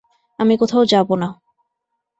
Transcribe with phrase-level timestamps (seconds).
[0.39, 1.29] আমি কোথাও যাবো না।